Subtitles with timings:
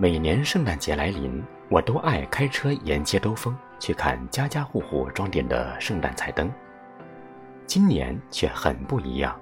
[0.00, 6.48] 每年圣诞节来临，我都爱开车沿街兜风，去看家家户户装点的圣诞彩灯。
[7.66, 9.36] 今年却很不一样。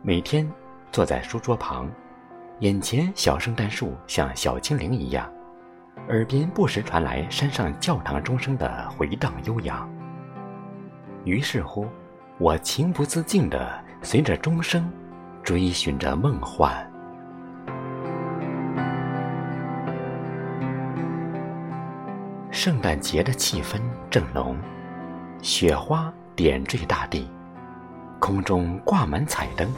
[0.00, 0.50] 每天
[0.90, 1.90] 坐在书桌旁，
[2.60, 5.30] 眼前小圣诞树像小精灵一样，
[6.08, 9.86] 耳边不时传来山上教堂钟声的回荡悠扬。
[11.24, 11.86] 于是乎，
[12.38, 14.90] 我情不自禁地随着钟声，
[15.42, 16.90] 追寻着梦幻。
[22.64, 23.78] 圣诞节的气氛
[24.10, 24.56] 正浓，
[25.42, 27.28] 雪花点缀大地，
[28.18, 29.70] 空中挂满彩灯，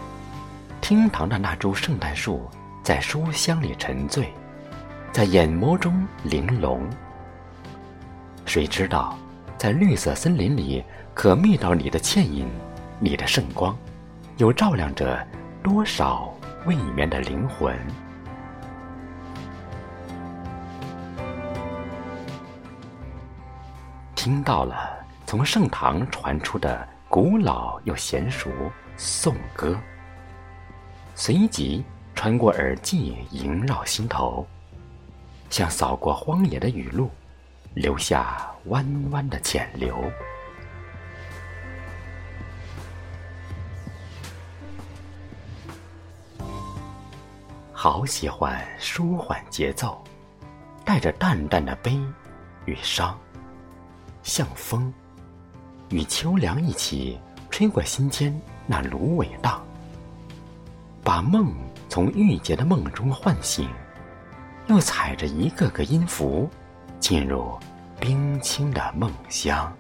[0.81, 2.49] 厅堂的那株圣诞树
[2.85, 4.33] 在书香里沉醉，
[5.11, 6.81] 在眼眸中玲珑。
[8.45, 9.19] 谁知道，
[9.59, 10.85] 在绿色森林里？
[11.13, 12.49] 可觅到你的倩影，
[13.01, 13.77] 你的圣光，
[14.37, 15.27] 又照亮着
[15.61, 16.33] 多少
[16.67, 17.77] 未眠的灵魂。
[24.27, 28.51] 听到了从盛唐传出的古老又娴熟
[28.97, 29.79] 颂歌，
[31.15, 34.45] 随即穿过耳际，萦绕心头，
[35.49, 37.09] 像扫过荒野的雨露，
[37.75, 39.97] 留下弯弯的浅流。
[47.73, 50.03] 好喜欢舒缓节奏，
[50.85, 51.97] 带着淡淡的悲
[52.65, 53.17] 与伤，
[54.27, 54.93] 像风，
[55.89, 57.17] 与秋凉一起
[57.49, 59.65] 吹过心间那芦苇荡，
[61.05, 61.55] 把梦
[61.89, 63.69] 从郁结的梦中唤醒，
[64.67, 66.51] 又踩着一个个音符，
[66.99, 67.57] 进入
[68.01, 69.73] 冰清的梦乡。